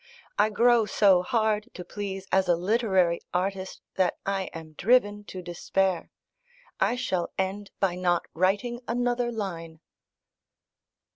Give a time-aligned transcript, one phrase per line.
[0.39, 5.43] I grow so hard to please as a literary artist, that I am driven to
[5.43, 6.09] despair.
[6.79, 9.79] I shall end by not writing another line."